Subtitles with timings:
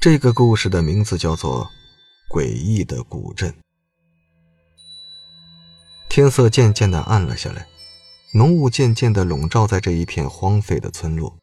[0.00, 1.68] 这个故事的名字叫做
[2.32, 3.50] 《诡异的古镇》。
[6.08, 7.66] 天色渐渐的暗了下来，
[8.32, 11.36] 浓雾渐渐的笼罩在这一片荒废的村落。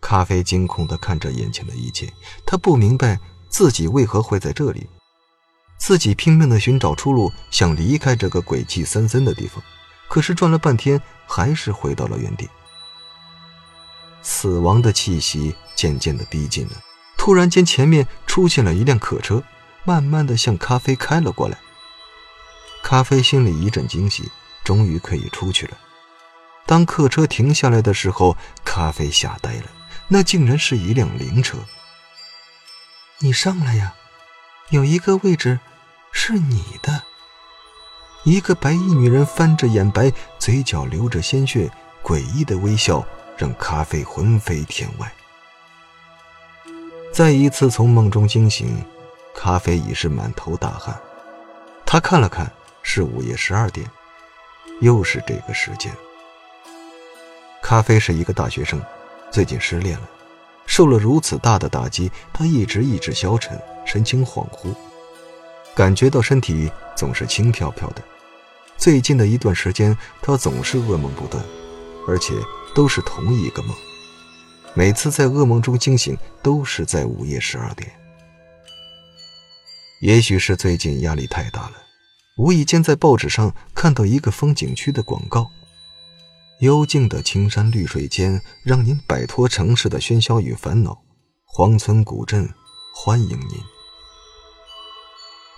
[0.00, 2.12] 咖啡惊恐的看着眼前的一切，
[2.44, 4.88] 他不明白自己为何会在这里。
[5.78, 9.62] 自己拼命的寻找出路，想离开这个鬼气森森的地方，
[10.08, 12.48] 可是转了半天，还是回到了原地。
[14.22, 16.72] 死亡的气息渐渐的逼近了。
[17.26, 19.42] 突然间，前面出现了一辆客车，
[19.82, 21.58] 慢慢的向咖啡开了过来。
[22.84, 24.30] 咖啡心里一阵惊喜，
[24.62, 25.76] 终于可以出去了。
[26.66, 29.64] 当客车停下来的时候，咖啡吓呆了，
[30.06, 31.58] 那竟然是一辆灵车。
[33.18, 33.92] 你上来呀，
[34.70, 35.58] 有一个位置
[36.12, 37.02] 是你的。
[38.22, 41.68] 一个白衣女人翻着眼白，嘴角流着鲜血，
[42.04, 43.04] 诡异的微笑
[43.36, 45.12] 让咖啡魂飞天外。
[47.16, 48.76] 再一次从梦中惊醒，
[49.34, 50.94] 咖啡已是满头大汗。
[51.86, 53.90] 他看了看，是午夜十二点，
[54.82, 55.90] 又是这个时间。
[57.62, 58.78] 咖啡是一个大学生，
[59.30, 60.06] 最近失恋了，
[60.66, 64.74] 受了如此大的打击，他一直意志消沉，神情恍惚，
[65.74, 68.02] 感觉到身体总是轻飘飘的。
[68.76, 71.42] 最近的一段时间，他总是噩梦不断，
[72.06, 72.34] 而且
[72.74, 73.74] 都是同一个梦。
[74.78, 77.90] 每次在噩梦中惊醒，都是在午夜十二点。
[80.02, 81.72] 也许是最近压力太大了，
[82.36, 85.50] 无意间在报纸上看到一个风景区的广告
[86.60, 91.02] ：“幽静的青山绿水间，让您摆脱城市的喧嚣与烦恼。
[91.46, 92.46] 黄村古镇，
[92.94, 93.58] 欢迎您。”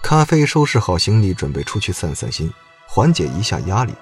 [0.00, 2.52] 咖啡收拾好行李，准备出去散散心，
[2.86, 3.92] 缓解一下压力。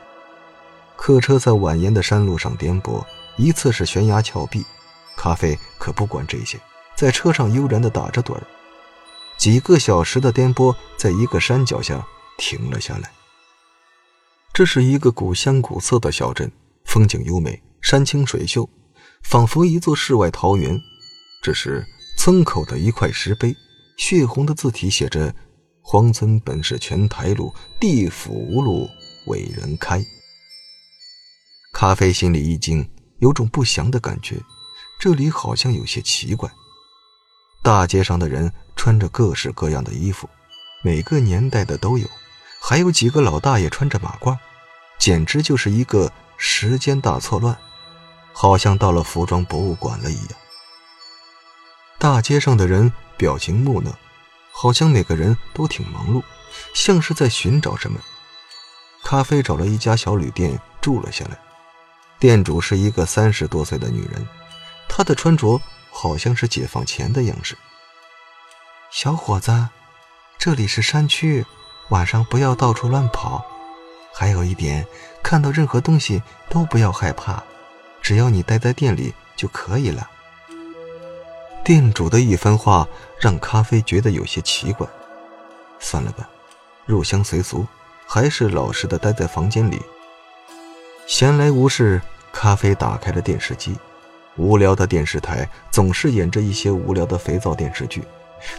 [0.94, 3.02] 客车在蜿蜒的山路上颠簸，
[3.38, 4.62] 一侧是悬崖峭壁。
[5.16, 6.60] 咖啡可不管这些，
[6.96, 8.42] 在车上悠然地打着盹儿。
[9.36, 12.06] 几个小时的颠簸，在一个山脚下
[12.38, 13.10] 停了下来。
[14.52, 16.50] 这是一个古香古色的小镇，
[16.84, 18.68] 风景优美，山清水秀，
[19.22, 20.80] 仿佛一座世外桃源。
[21.42, 21.84] 这是，
[22.16, 23.54] 村口的一块石碑，
[23.98, 25.34] 血红的字体写着
[25.82, 28.88] ：“荒村本是全台路，地府无路
[29.26, 30.02] 为人开。”
[31.74, 32.88] 咖啡心里一惊，
[33.18, 34.40] 有种不祥的感觉。
[34.98, 36.50] 这里好像有些奇怪，
[37.62, 40.28] 大街上的人穿着各式各样的衣服，
[40.82, 42.08] 每个年代的都有，
[42.60, 44.36] 还有几个老大爷穿着马褂，
[44.98, 47.56] 简直就是一个时间大错乱，
[48.32, 50.32] 好像到了服装博物馆了一样。
[51.98, 53.92] 大街上的人表情木讷，
[54.50, 56.22] 好像每个人都挺忙碌，
[56.74, 58.00] 像是在寻找什么。
[59.04, 61.38] 咖啡找了一家小旅店住了下来，
[62.18, 64.26] 店主是一个三十多岁的女人。
[64.96, 67.54] 他的穿着好像是解放前的样式。
[68.90, 69.68] 小伙子，
[70.38, 71.44] 这里是山区，
[71.90, 73.44] 晚上不要到处乱跑。
[74.14, 74.86] 还有一点，
[75.22, 77.42] 看到任何东西都不要害怕，
[78.00, 80.08] 只要你待在店里就可以了。
[81.62, 82.88] 店主的一番话
[83.20, 84.88] 让咖啡觉得有些奇怪。
[85.78, 86.26] 算了吧，
[86.86, 87.66] 入乡随俗，
[88.06, 89.78] 还是老实的待在房间里。
[91.06, 92.00] 闲来无事，
[92.32, 93.76] 咖啡打开了电视机。
[94.36, 98.02] 无聊的电视台总是演着一些无聊的肥皂电视剧。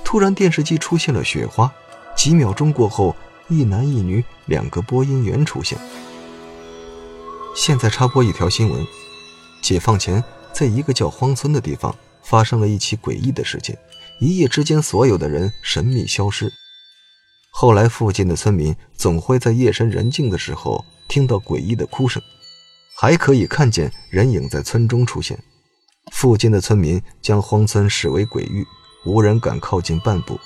[0.04, 1.72] 突然，电视机出现了雪花。
[2.16, 3.16] 几秒钟过后，
[3.48, 5.78] 一男一女两个播音员出现。
[7.56, 8.86] 现在插播一条新闻：
[9.62, 13.78] 解放前，在一个叫荒村的地方，发生了一起诡异的事件。
[14.20, 16.52] 一夜之间，所有的人神秘消失。
[17.52, 22.22] 后来，附近的村民总会在夜深人静的时候听到诡异的哭声，
[22.96, 25.38] 还可以看见人影在村中出现。
[26.12, 28.66] 附近的村民将荒村视为鬼域，
[29.06, 30.40] 无人敢靠近半步。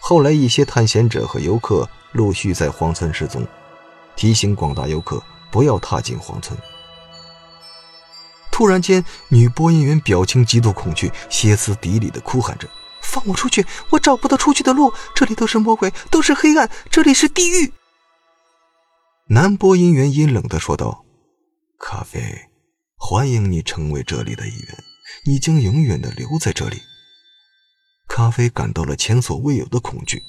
[0.00, 3.46] 后来，一些探险者和游客陆续在荒村失踪，
[4.16, 6.58] 提醒广大游客不要踏进荒村。
[8.50, 12.68] 突然间，女播音员表情极度恐惧，歇斯底里地哭喊着
[13.02, 13.64] ：“放我出去！
[13.90, 17.72] 我找不到出去的路，这里都是魔鬼，都是黑暗，这里是地狱！”
[19.30, 21.04] 男播音员阴冷地说道
[21.78, 22.47] ：“咖啡。”
[23.00, 24.84] 欢迎你成为这里的一员，
[25.24, 26.82] 你将永远的留在这里。
[28.08, 30.22] 咖啡感到了前所未有的恐惧，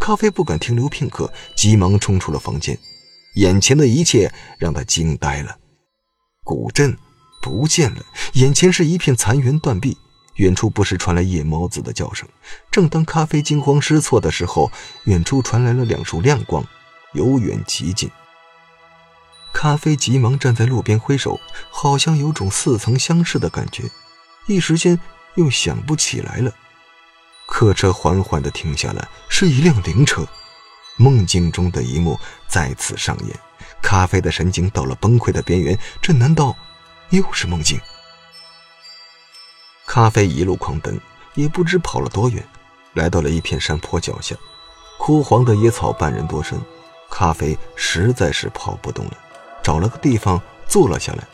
[0.00, 2.76] 咖啡不敢停留片刻，急忙冲出了房间。
[3.36, 5.56] 眼前的一切让他惊呆了，
[6.42, 6.98] 古镇
[7.40, 9.96] 不见了，眼前是一片残垣断壁，
[10.34, 12.28] 远处不时传来夜猫子的叫声。
[12.70, 14.70] 正当咖啡惊慌失措的时候，
[15.04, 16.66] 远处传来了两束亮光，
[17.12, 18.10] 由远及近。
[19.58, 23.84] 咖啡急忙站在路边挥手，好像有种似曾相识的感觉，
[24.44, 25.00] 一时间
[25.36, 26.52] 又想不起来了。
[27.46, 30.28] 客车缓缓地停下来，是一辆灵车。
[30.98, 33.34] 梦境中的一幕再次上演，
[33.80, 35.76] 咖啡的神经到了崩溃的边缘。
[36.02, 36.54] 这难道
[37.08, 37.80] 又是梦境？
[39.86, 41.00] 咖啡一路狂奔，
[41.32, 42.46] 也不知跑了多远，
[42.92, 44.36] 来到了一片山坡脚下，
[44.98, 46.60] 枯黄的野草半人多深。
[47.10, 49.16] 咖啡实在是跑不动了，
[49.66, 51.26] 找了个地方坐了下来。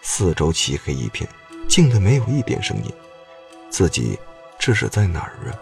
[0.00, 1.28] 四周漆黑一片，
[1.68, 2.90] 静的没有一点声音。
[3.68, 4.18] 自己
[4.58, 5.52] 这是在哪儿啊？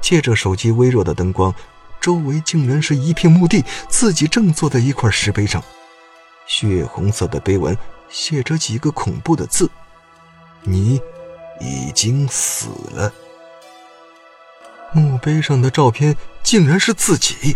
[0.00, 1.54] 借着手机微弱的灯光。
[2.00, 5.62] 周围竟然是一片墓地，自己正坐在一块石碑上，
[6.46, 7.76] 血红色的碑文
[8.08, 9.70] 写着几个恐怖的字
[10.64, 10.98] ：“你
[11.60, 13.12] 已经死了。”
[14.94, 17.54] 墓碑上的照片竟然是自己，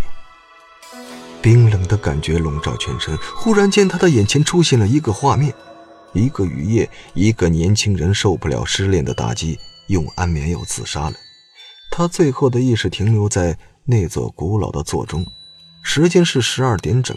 [1.43, 3.17] 冰冷的感觉笼罩全身。
[3.35, 5.55] 忽然间，他的眼前出现了一个画面：
[6.13, 9.59] 一个雨夜，一个年轻人受不了失恋的打击，
[9.89, 11.15] 用安眠药自杀了。
[11.91, 13.59] 他最后的意识停留在。
[13.87, 15.27] 那座古老的座钟，
[15.83, 17.17] 时间是十二点整。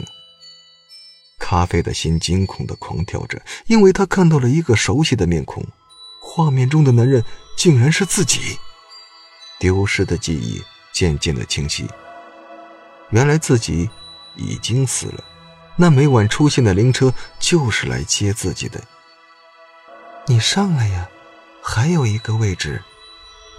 [1.38, 5.64] 咖啡的心惊恐的狂跳着，因为他看到了一个熟悉的面孔，
[6.20, 7.24] 画面中的男人
[7.56, 8.58] 竟然是自己。
[9.60, 11.86] 丢失的记忆渐渐的清晰，
[13.12, 13.88] 原来自己
[14.36, 15.24] 已经死了。
[15.76, 18.80] 那每晚出现的灵车就是来接自己的。
[20.28, 21.10] 你上来呀，
[21.62, 22.82] 还有一个位置，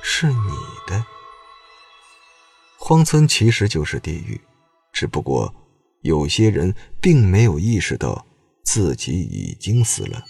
[0.02, 0.52] 是你
[0.86, 1.04] 的。
[2.78, 4.40] 荒村其实就是地狱，
[4.92, 5.54] 只不过
[6.02, 8.26] 有些人并没有意识到
[8.62, 10.22] 自己已经死了，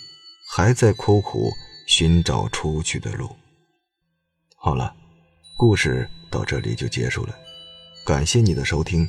[0.55, 1.53] 还在苦苦
[1.87, 3.29] 寻找出去的路。
[4.57, 4.95] 好了，
[5.59, 7.35] 故事到这里就结束了，
[8.07, 9.09] 感谢你的收听，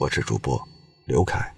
[0.00, 0.56] 我是主播
[1.06, 1.57] 刘凯。